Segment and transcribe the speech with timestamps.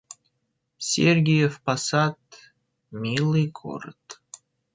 [0.89, 2.19] Сергиев Посад—
[3.01, 4.03] милый город